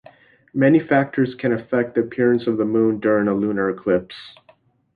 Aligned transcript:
Many 0.55 0.79
factors 0.79 1.35
can 1.35 1.53
affect 1.53 1.93
the 1.93 2.01
appearance 2.01 2.47
of 2.47 2.57
the 2.57 2.65
Moon 2.65 2.99
during 2.99 3.27
a 3.27 3.35
lunar 3.35 3.69
eclipse. 3.69 4.15